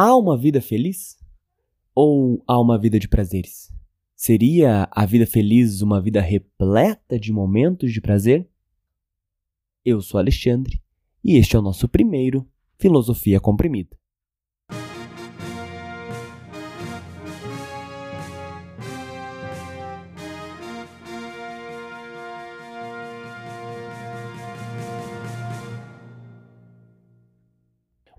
[0.00, 1.18] Há uma vida feliz?
[1.92, 3.68] Ou há uma vida de prazeres?
[4.14, 8.48] Seria a vida feliz uma vida repleta de momentos de prazer?
[9.84, 10.80] Eu sou Alexandre
[11.24, 12.48] e este é o nosso primeiro
[12.78, 13.98] Filosofia Comprimida.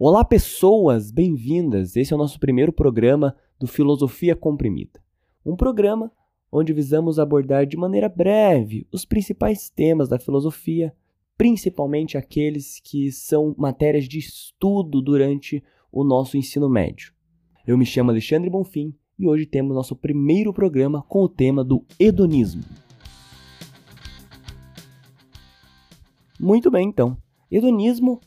[0.02, 1.98] Olá, pessoas, bem-vindas!
[1.98, 5.04] Esse é o nosso primeiro programa do Filosofia Comprimida.
[5.46, 6.10] Um programa
[6.50, 10.96] onde visamos abordar de maneira breve os principais temas da filosofia,
[11.38, 17.12] principalmente aqueles que são matérias de estudo durante o nosso ensino médio.
[17.68, 21.84] Eu me chamo Alexandre Bonfim e hoje temos nosso primeiro programa com o tema do
[22.00, 22.64] hedonismo.
[26.40, 27.18] Muito bem, então.
[27.52, 28.22] Hedonismo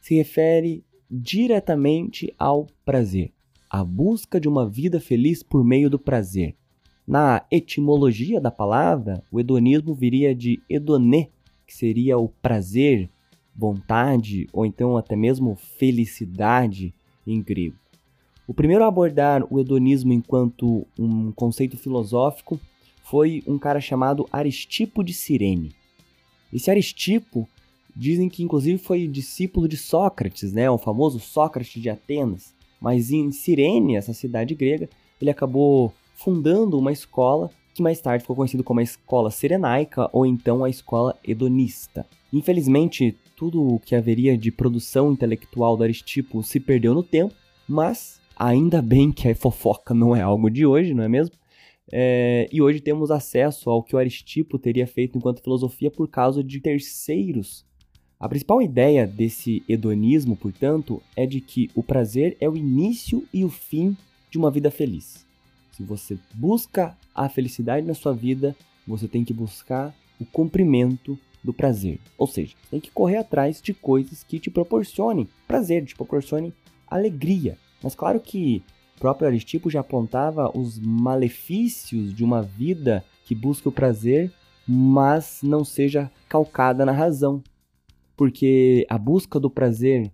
[0.00, 3.32] se refere diretamente ao prazer,
[3.70, 6.54] a busca de uma vida feliz por meio do prazer.
[7.06, 11.30] Na etimologia da palavra, o hedonismo viria de hedonê,
[11.66, 13.08] que seria o prazer,
[13.56, 16.94] vontade ou então até mesmo felicidade
[17.26, 17.76] em grego.
[18.46, 22.60] O primeiro a abordar o hedonismo enquanto um conceito filosófico
[23.02, 25.74] foi um cara chamado Aristipo de Cirene.
[26.52, 27.48] Esse Aristipo
[27.98, 32.54] Dizem que inclusive foi discípulo de Sócrates, né, o famoso Sócrates de Atenas.
[32.80, 34.88] Mas em Cirene, essa cidade grega,
[35.20, 40.24] ele acabou fundando uma escola que mais tarde ficou conhecida como a Escola Serenaica ou
[40.24, 42.06] então a Escola Hedonista.
[42.32, 47.34] Infelizmente, tudo o que haveria de produção intelectual do Aristipo se perdeu no tempo,
[47.68, 51.34] mas ainda bem que a fofoca não é algo de hoje, não é mesmo?
[51.90, 56.44] É, e hoje temos acesso ao que o Aristipo teria feito enquanto filosofia por causa
[56.44, 57.66] de terceiros
[58.20, 63.44] a principal ideia desse hedonismo, portanto, é de que o prazer é o início e
[63.44, 63.96] o fim
[64.28, 65.24] de uma vida feliz.
[65.70, 71.52] Se você busca a felicidade na sua vida, você tem que buscar o cumprimento do
[71.52, 72.00] prazer.
[72.16, 76.52] Ou seja, tem que correr atrás de coisas que te proporcionem prazer, te proporcionem
[76.88, 77.56] alegria.
[77.80, 78.64] Mas claro que
[78.96, 84.32] o próprio Aristipo já apontava os malefícios de uma vida que busca o prazer,
[84.66, 87.40] mas não seja calcada na razão,
[88.18, 90.10] porque a busca do prazer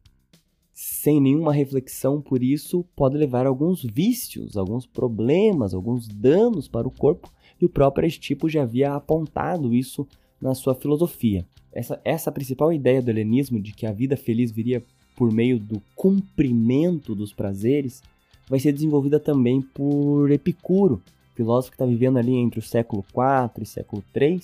[0.74, 6.86] sem nenhuma reflexão por isso pode levar a alguns vícios, alguns problemas, alguns danos para
[6.86, 10.06] o corpo, e o próprio Aristipo já havia apontado isso
[10.38, 11.46] na sua filosofia.
[11.72, 14.84] Essa, essa principal ideia do helenismo de que a vida feliz viria
[15.16, 18.02] por meio do cumprimento dos prazeres
[18.50, 21.00] vai ser desenvolvida também por Epicuro,
[21.34, 24.40] filósofo que está vivendo ali entre o século IV e século III,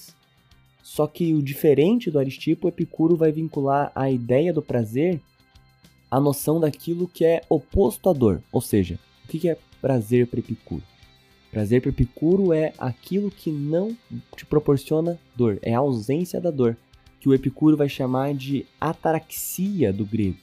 [0.83, 5.21] só que o diferente do Aristipo, Epicuro vai vincular a ideia do prazer
[6.11, 8.43] à noção daquilo que é oposto à dor.
[8.51, 10.83] Ou seja, o que é prazer para Epicuro?
[11.51, 13.97] Prazer para Epicuro é aquilo que não
[14.37, 16.77] te proporciona dor, é a ausência da dor,
[17.19, 20.39] que o Epicuro vai chamar de ataraxia do grego.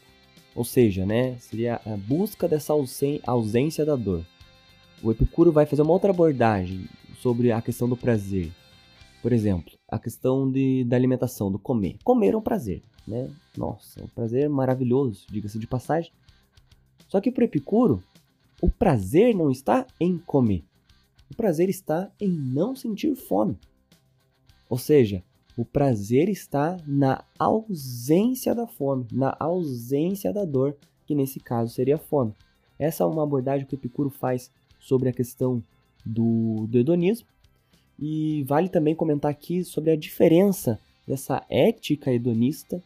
[0.53, 2.73] Ou seja, né, seria a busca dessa
[3.25, 4.25] ausência da dor.
[5.01, 6.85] O Epicuro vai fazer uma outra abordagem
[7.21, 8.51] sobre a questão do prazer.
[9.22, 11.97] Por exemplo, a questão de, da alimentação, do comer.
[12.03, 13.29] Comer é um prazer, né?
[13.57, 16.11] Nossa, é um prazer maravilhoso, diga-se de passagem.
[17.07, 18.03] Só que para Epicuro,
[18.61, 20.63] o prazer não está em comer.
[21.31, 23.57] O prazer está em não sentir fome.
[24.69, 25.23] Ou seja,
[25.57, 31.95] o prazer está na ausência da fome, na ausência da dor, que nesse caso seria
[31.95, 32.34] a fome.
[32.78, 35.63] Essa é uma abordagem que Epicuro faz sobre a questão
[36.05, 37.28] do, do hedonismo
[38.00, 42.81] e vale também comentar aqui sobre a diferença dessa ética hedonista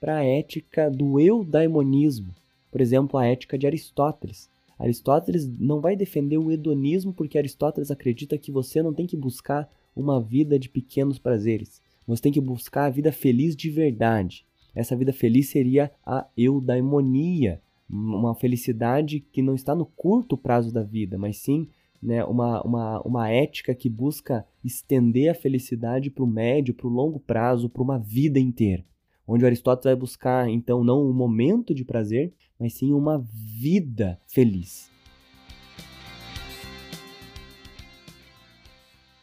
[0.00, 2.34] para a ética do eudaimonismo.
[2.70, 4.48] Por exemplo, a ética de Aristóteles.
[4.78, 9.68] Aristóteles não vai defender o hedonismo porque Aristóteles acredita que você não tem que buscar
[9.94, 11.80] uma vida de pequenos prazeres.
[12.06, 14.44] Você tem que buscar a vida feliz de verdade.
[14.74, 20.82] Essa vida feliz seria a eudaimonia, uma felicidade que não está no curto prazo da
[20.82, 21.66] vida, mas sim
[22.02, 26.90] né, uma, uma, uma ética que busca estender a felicidade para o médio, para o
[26.90, 28.84] longo prazo, para uma vida inteira.
[29.26, 33.18] Onde Aristóteles vai buscar, então, não um momento de prazer, mas sim uma
[33.60, 34.90] vida feliz.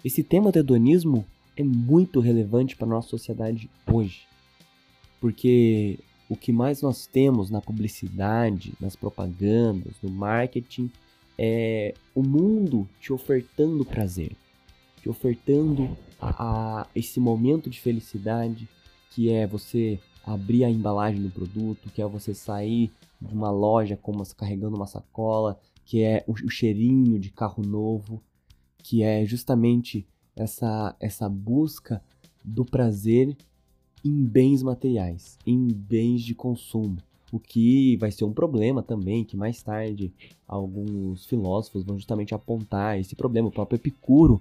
[0.04, 4.28] Esse tema do hedonismo é muito relevante para a nossa sociedade hoje.
[5.22, 5.98] Porque
[6.28, 10.92] o que mais nós temos na publicidade, nas propagandas, no marketing,
[11.38, 14.36] é o mundo te ofertando prazer,
[15.02, 18.68] te ofertando a, esse momento de felicidade
[19.10, 22.92] que é você abrir a embalagem do produto, que é você sair
[23.22, 28.22] de uma loja como carregando uma sacola, que é o cheirinho de carro novo,
[28.78, 32.02] que é justamente essa, essa busca
[32.44, 33.36] do prazer
[34.04, 36.98] em bens materiais, em bens de consumo.
[37.34, 40.14] O que vai ser um problema também, que mais tarde
[40.48, 43.48] alguns filósofos vão justamente apontar esse problema.
[43.48, 44.40] O próprio Epicuro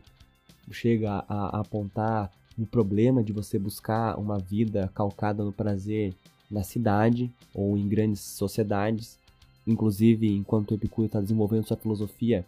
[0.71, 6.13] chega a, apontar o problema de você buscar uma vida calcada no prazer
[6.51, 9.19] na cidade ou em grandes sociedades.
[9.67, 12.45] Inclusive, enquanto Epicuro está desenvolvendo sua filosofia,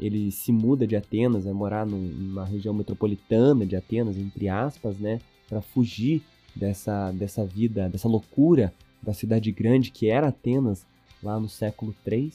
[0.00, 5.20] ele se muda de Atenas, vai morar numa região metropolitana de Atenas, entre aspas, né,
[5.50, 6.22] para fugir
[6.56, 10.86] dessa, dessa vida, dessa loucura da cidade grande que era Atenas
[11.22, 12.32] lá no século III.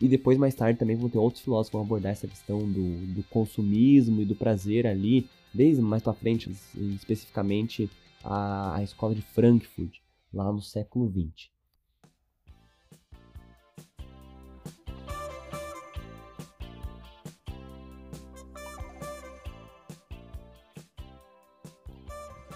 [0.00, 3.14] E depois, mais tarde, também vão ter outros filósofos que vão abordar essa questão do,
[3.14, 7.90] do consumismo e do prazer ali, desde mais para frente, especificamente
[8.22, 9.98] a, a escola de Frankfurt,
[10.32, 11.50] lá no século XX.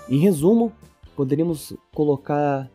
[0.09, 0.73] Em resumo,
[1.17, 2.71] poderíamos colocar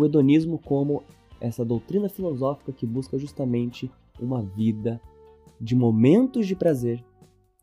[0.00, 1.02] o hedonismo como
[1.40, 5.00] essa doutrina filosófica que busca justamente uma vida
[5.60, 7.04] de momentos de prazer,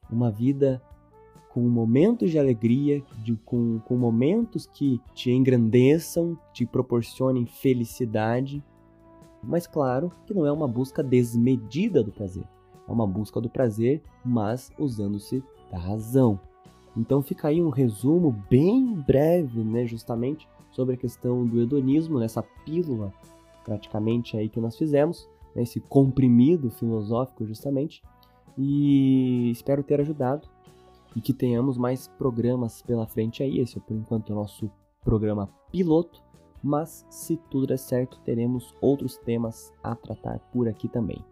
[0.09, 0.81] uma vida
[1.49, 8.63] com momentos de alegria, de, com, com momentos que te engrandeçam, te proporcionem felicidade,
[9.43, 12.43] mas claro que não é uma busca desmedida do prazer.
[12.87, 16.39] É uma busca do prazer, mas usando-se da razão.
[16.95, 22.43] Então fica aí um resumo bem breve, né, justamente sobre a questão do hedonismo, nessa
[22.43, 23.11] pílula
[23.65, 28.03] praticamente aí que nós fizemos, né, esse comprimido filosófico justamente.
[28.55, 30.47] E espero ter ajudado
[31.15, 33.59] e que tenhamos mais programas pela frente aí.
[33.59, 34.69] Esse é por enquanto o nosso
[35.03, 36.21] programa piloto,
[36.63, 41.25] mas se tudo der certo, teremos outros temas a tratar por aqui também.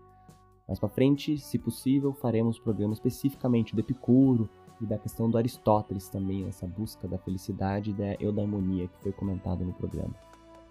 [0.68, 4.50] Mais para frente, se possível, faremos programa especificamente do Epicuro,
[4.81, 9.12] e da questão do Aristóteles também, essa busca da felicidade e da eudaimonia que foi
[9.12, 10.13] comentado no programa.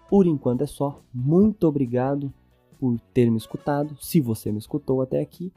[0.09, 0.99] Por enquanto é só.
[1.13, 2.31] Muito obrigado
[2.79, 5.51] por ter me escutado, se você me escutou até aqui.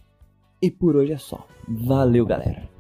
[0.61, 1.47] E por hoje é só.
[1.69, 2.78] Valeu, galera!